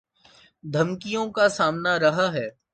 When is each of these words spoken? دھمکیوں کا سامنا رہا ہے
دھمکیوں 0.63 1.29
کا 1.31 1.47
سامنا 1.49 1.99
رہا 1.99 2.31
ہے 2.33 2.47